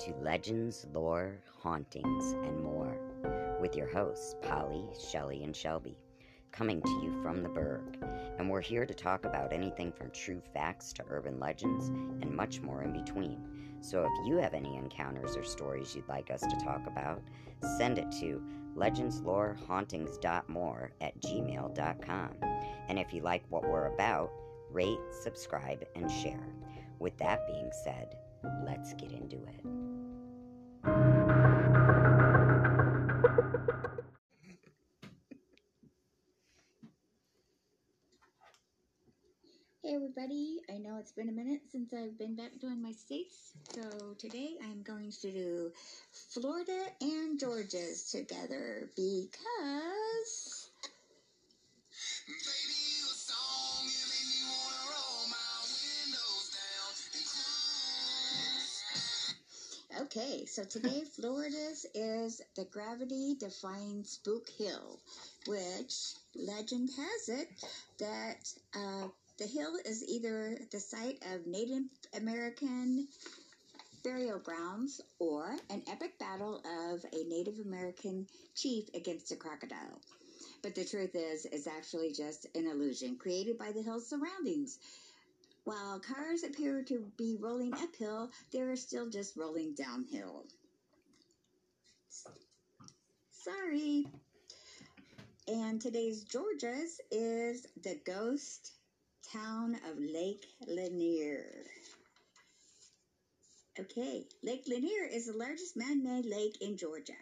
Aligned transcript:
to 0.00 0.12
legends, 0.22 0.86
lore, 0.94 1.36
hauntings, 1.62 2.32
and 2.32 2.62
more 2.62 2.96
with 3.60 3.76
your 3.76 3.86
hosts, 3.86 4.34
Polly, 4.40 4.82
Shelley, 4.98 5.44
and 5.44 5.54
Shelby, 5.54 5.98
coming 6.52 6.80
to 6.80 7.00
you 7.02 7.20
from 7.22 7.42
the 7.42 7.50
Berg. 7.50 8.02
And 8.38 8.48
we're 8.48 8.62
here 8.62 8.86
to 8.86 8.94
talk 8.94 9.26
about 9.26 9.52
anything 9.52 9.92
from 9.92 10.10
true 10.10 10.40
facts 10.54 10.94
to 10.94 11.04
urban 11.10 11.38
legends 11.38 11.88
and 12.22 12.34
much 12.34 12.62
more 12.62 12.82
in 12.82 12.94
between. 12.94 13.42
So 13.82 14.04
if 14.04 14.26
you 14.26 14.38
have 14.38 14.54
any 14.54 14.74
encounters 14.76 15.36
or 15.36 15.44
stories 15.44 15.94
you'd 15.94 16.08
like 16.08 16.30
us 16.30 16.40
to 16.40 16.56
talk 16.64 16.86
about, 16.86 17.20
send 17.76 17.98
it 17.98 18.10
to 18.20 18.42
legendslorehauntings.more 18.76 20.92
at 21.02 21.20
gmail.com. 21.20 22.30
And 22.88 22.98
if 22.98 23.12
you 23.12 23.20
like 23.20 23.44
what 23.50 23.68
we're 23.68 23.92
about, 23.92 24.32
rate, 24.70 24.96
subscribe, 25.22 25.84
and 25.94 26.10
share. 26.10 26.48
With 26.98 27.18
that 27.18 27.46
being 27.46 27.70
said, 27.84 28.16
let's 28.64 28.94
get 28.94 29.12
into 29.12 29.36
it. 29.36 29.89
Hey 39.82 39.94
everybody, 39.94 40.60
I 40.68 40.76
know 40.76 40.98
it's 40.98 41.12
been 41.12 41.30
a 41.30 41.32
minute 41.32 41.62
since 41.72 41.90
I've 41.94 42.18
been 42.18 42.36
back 42.36 42.50
doing 42.60 42.82
my 42.82 42.92
states, 42.92 43.54
so 43.74 43.80
today 44.18 44.50
I'm 44.62 44.82
going 44.82 45.10
to 45.22 45.32
do 45.32 45.72
Florida 46.34 46.84
and 47.00 47.40
Georgia's 47.40 48.10
together 48.10 48.90
because 48.94 50.68
Okay, 60.02 60.44
so 60.44 60.64
today 60.64 61.04
Florida's 61.16 61.86
is 61.94 62.42
the 62.54 62.64
gravity 62.64 63.34
defying 63.40 64.04
Spook 64.04 64.46
Hill, 64.58 64.98
which 65.46 66.16
legend 66.36 66.90
has 66.98 67.28
it 67.30 67.48
that 67.98 68.52
uh, 68.74 69.08
the 69.40 69.46
hill 69.46 69.72
is 69.86 70.04
either 70.06 70.58
the 70.70 70.78
site 70.78 71.24
of 71.32 71.46
Native 71.46 71.84
American 72.14 73.08
burial 74.04 74.38
grounds 74.38 75.00
or 75.18 75.56
an 75.70 75.82
epic 75.90 76.18
battle 76.18 76.58
of 76.58 77.02
a 77.10 77.24
Native 77.26 77.58
American 77.64 78.26
chief 78.54 78.84
against 78.94 79.32
a 79.32 79.36
crocodile. 79.36 79.98
But 80.62 80.74
the 80.74 80.84
truth 80.84 81.14
is, 81.14 81.46
it's 81.46 81.66
actually 81.66 82.12
just 82.12 82.48
an 82.54 82.66
illusion 82.66 83.16
created 83.16 83.56
by 83.56 83.72
the 83.72 83.80
hill's 83.80 84.10
surroundings. 84.10 84.78
While 85.64 86.00
cars 86.00 86.42
appear 86.42 86.82
to 86.84 87.10
be 87.16 87.38
rolling 87.40 87.72
uphill, 87.72 88.30
they're 88.52 88.76
still 88.76 89.08
just 89.08 89.38
rolling 89.38 89.74
downhill. 89.74 90.44
Sorry. 93.30 94.06
And 95.48 95.80
today's 95.80 96.24
Georgia's 96.24 97.00
is 97.10 97.66
the 97.82 97.98
ghost 98.04 98.72
town 99.22 99.76
of 99.88 99.98
Lake 99.98 100.46
Lanier. 100.66 101.64
Okay, 103.78 104.26
Lake 104.42 104.64
Lanier 104.68 105.04
is 105.04 105.26
the 105.26 105.32
largest 105.32 105.76
man 105.76 106.02
made 106.02 106.26
lake 106.26 106.58
in 106.60 106.76
Georgia. 106.76 107.16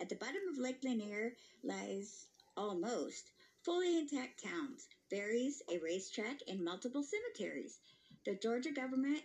At 0.00 0.08
the 0.08 0.16
bottom 0.16 0.42
of 0.48 0.58
Lake 0.58 0.82
Lanier 0.84 1.34
lies 1.62 2.26
almost 2.56 3.30
fully 3.64 3.98
intact 3.98 4.42
towns, 4.42 4.88
ferries, 5.10 5.62
a 5.70 5.78
racetrack, 5.78 6.40
and 6.48 6.64
multiple 6.64 7.02
cemeteries. 7.02 7.80
The 8.24 8.34
Georgia 8.36 8.70
government, 8.70 9.22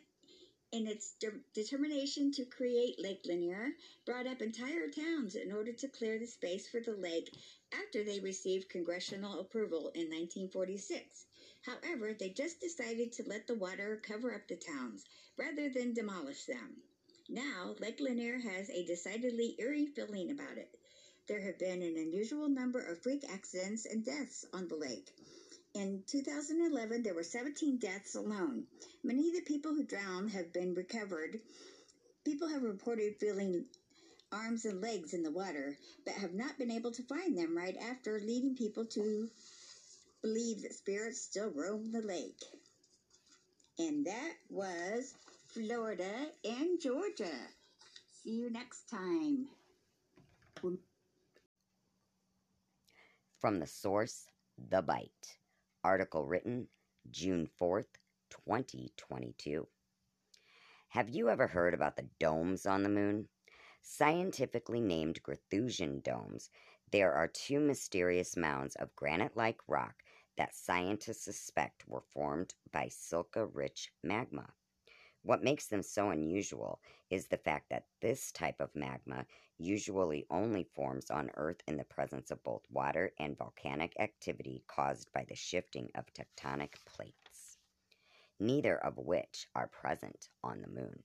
in 0.71 0.87
its 0.87 1.13
de- 1.19 1.41
determination 1.53 2.31
to 2.33 2.45
create 2.45 2.99
Lake 2.99 3.21
Lanier, 3.25 3.73
brought 4.05 4.27
up 4.27 4.41
entire 4.41 4.89
towns 4.89 5.35
in 5.35 5.51
order 5.51 5.73
to 5.73 5.87
clear 5.87 6.19
the 6.19 6.27
space 6.27 6.67
for 6.67 6.81
the 6.81 6.95
lake 6.95 7.29
after 7.71 8.03
they 8.03 8.19
received 8.19 8.69
congressional 8.69 9.39
approval 9.39 9.91
in 9.95 10.09
1946. 10.09 11.25
However, 11.63 12.13
they 12.13 12.29
just 12.29 12.59
decided 12.59 13.13
to 13.13 13.23
let 13.23 13.47
the 13.47 13.55
water 13.55 14.01
cover 14.03 14.35
up 14.35 14.47
the 14.47 14.57
towns 14.57 15.05
rather 15.37 15.69
than 15.69 15.93
demolish 15.93 16.43
them. 16.43 16.81
Now, 17.29 17.75
Lake 17.79 18.01
Lanier 18.01 18.37
has 18.37 18.69
a 18.69 18.85
decidedly 18.85 19.55
eerie 19.57 19.85
feeling 19.85 20.29
about 20.29 20.57
it. 20.57 20.77
There 21.25 21.39
have 21.39 21.57
been 21.57 21.81
an 21.81 21.95
unusual 21.95 22.49
number 22.49 22.81
of 22.81 23.01
freak 23.01 23.23
accidents 23.31 23.85
and 23.85 24.03
deaths 24.03 24.45
on 24.51 24.67
the 24.67 24.75
lake. 24.75 25.09
In 25.73 26.03
2011, 26.05 27.01
there 27.01 27.13
were 27.13 27.23
17 27.23 27.77
deaths 27.77 28.15
alone. 28.15 28.67
Many 29.01 29.29
of 29.29 29.35
the 29.35 29.41
people 29.41 29.73
who 29.73 29.85
drowned 29.85 30.31
have 30.31 30.51
been 30.51 30.73
recovered. 30.73 31.39
People 32.25 32.49
have 32.49 32.63
reported 32.63 33.15
feeling 33.21 33.65
arms 34.33 34.65
and 34.65 34.81
legs 34.81 35.13
in 35.13 35.23
the 35.23 35.31
water, 35.31 35.77
but 36.03 36.15
have 36.15 36.33
not 36.33 36.57
been 36.57 36.71
able 36.71 36.91
to 36.91 37.03
find 37.03 37.37
them 37.37 37.55
right 37.55 37.77
after, 37.77 38.19
leading 38.19 38.55
people 38.55 38.85
to 38.85 39.29
believe 40.23 40.61
that 40.61 40.73
spirits 40.73 41.21
still 41.21 41.51
roam 41.53 41.91
the 41.91 42.01
lake. 42.01 42.41
And 43.77 44.05
that 44.05 44.33
was 44.49 45.13
Florida 45.47 46.31
and 46.45 46.79
Georgia. 46.81 47.35
See 48.23 48.31
you 48.31 48.49
next 48.49 48.89
time. 48.89 49.47
From 53.39 53.59
the 53.59 53.67
source, 53.67 54.27
The 54.69 54.81
Bite. 54.81 55.37
Article 55.83 56.25
written 56.25 56.67
June 57.11 57.49
4th, 57.59 57.97
2022. 58.29 59.67
Have 60.87 61.09
you 61.09 61.29
ever 61.29 61.47
heard 61.47 61.73
about 61.73 61.97
the 61.97 62.07
domes 62.19 62.65
on 62.65 62.83
the 62.83 62.89
moon? 62.89 63.27
Scientifically 63.81 64.79
named 64.79 65.21
Gruithuisen 65.21 66.01
domes, 66.01 66.49
there 66.91 67.11
are 67.11 67.27
two 67.27 67.59
mysterious 67.59 68.37
mounds 68.37 68.75
of 68.75 68.95
granite 68.95 69.35
like 69.35 69.59
rock 69.67 70.02
that 70.37 70.55
scientists 70.55 71.23
suspect 71.23 71.87
were 71.87 72.01
formed 72.01 72.53
by 72.71 72.87
silica 72.87 73.45
rich 73.45 73.91
magma. 74.03 74.53
What 75.21 75.43
makes 75.43 75.67
them 75.67 75.83
so 75.83 76.09
unusual 76.09 76.81
is 77.09 77.27
the 77.27 77.37
fact 77.37 77.69
that 77.69 77.87
this 78.01 78.31
type 78.31 78.59
of 78.59 78.75
magma 78.75 79.25
usually 79.57 80.25
only 80.29 80.63
forms 80.63 81.09
on 81.09 81.31
Earth 81.35 81.61
in 81.67 81.77
the 81.77 81.85
presence 81.85 82.31
of 82.31 82.43
both 82.43 82.63
water 82.69 83.13
and 83.19 83.37
volcanic 83.37 83.93
activity 83.99 84.63
caused 84.67 85.11
by 85.13 85.25
the 85.29 85.35
shifting 85.35 85.89
of 85.95 86.05
tectonic 86.13 86.73
plates, 86.85 87.57
neither 88.39 88.77
of 88.77 88.97
which 88.97 89.47
are 89.55 89.67
present 89.67 90.29
on 90.43 90.61
the 90.61 90.67
moon. 90.67 91.03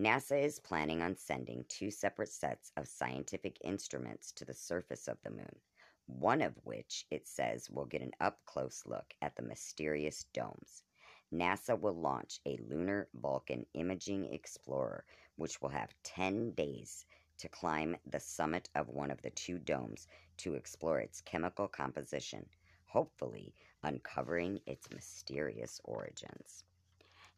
NASA 0.00 0.42
is 0.42 0.58
planning 0.58 1.02
on 1.02 1.14
sending 1.14 1.64
two 1.68 1.90
separate 1.90 2.30
sets 2.30 2.72
of 2.76 2.88
scientific 2.88 3.58
instruments 3.62 4.32
to 4.32 4.44
the 4.44 4.54
surface 4.54 5.06
of 5.06 5.18
the 5.22 5.30
moon, 5.30 5.60
one 6.18 6.42
of 6.42 6.54
which 6.64 7.06
it 7.10 7.28
says 7.28 7.70
will 7.70 7.86
get 7.86 8.02
an 8.02 8.12
up 8.20 8.44
close 8.44 8.84
look 8.86 9.14
at 9.22 9.36
the 9.36 9.42
mysterious 9.42 10.24
domes. 10.32 10.82
NASA 11.32 11.78
will 11.78 11.94
launch 11.94 12.40
a 12.44 12.58
Lunar 12.68 13.08
Vulkan 13.14 13.64
Imaging 13.74 14.32
Explorer, 14.32 15.04
which 15.36 15.62
will 15.62 15.68
have 15.68 15.94
10 16.02 16.50
days 16.52 17.06
to 17.38 17.48
climb 17.48 17.96
the 18.04 18.20
summit 18.20 18.68
of 18.74 18.88
one 18.88 19.10
of 19.10 19.22
the 19.22 19.30
two 19.30 19.58
domes 19.58 20.08
to 20.36 20.54
explore 20.54 21.00
its 21.00 21.20
chemical 21.20 21.68
composition, 21.68 22.46
hopefully 22.86 23.54
uncovering 23.82 24.60
its 24.66 24.90
mysterious 24.90 25.80
origins. 25.84 26.64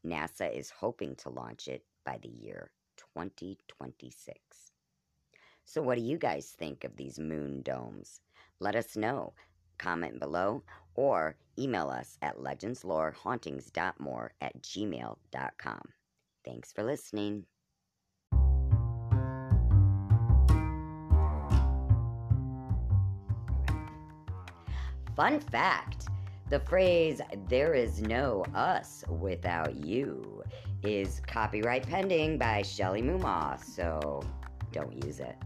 NASA 0.04 0.50
is 0.52 0.70
hoping 0.70 1.14
to 1.16 1.28
launch 1.28 1.68
it 1.68 1.84
by 2.04 2.18
the 2.18 2.28
year 2.28 2.72
2026. 2.96 4.71
So, 5.64 5.82
what 5.82 5.96
do 5.96 6.04
you 6.04 6.18
guys 6.18 6.54
think 6.56 6.84
of 6.84 6.96
these 6.96 7.18
moon 7.18 7.62
domes? 7.62 8.20
Let 8.60 8.76
us 8.76 8.96
know. 8.96 9.34
Comment 9.78 10.20
below 10.20 10.62
or 10.94 11.36
email 11.58 11.88
us 11.88 12.18
at 12.22 12.36
legendslorehauntings.more 12.36 14.32
at 14.40 14.62
gmail.com. 14.62 15.82
Thanks 16.44 16.72
for 16.72 16.82
listening. 16.82 17.46
Fun 25.16 25.40
fact 25.40 26.08
the 26.52 26.60
phrase, 26.60 27.22
there 27.48 27.72
is 27.72 28.02
no 28.02 28.44
us 28.54 29.04
without 29.08 29.74
you, 29.74 30.42
is 30.82 31.22
copyright 31.26 31.86
pending 31.88 32.36
by 32.36 32.60
Shelley 32.60 33.00
Mumaw, 33.00 33.58
so 33.58 34.22
don't 34.72 35.04
use 35.04 35.20
it. 35.20 35.36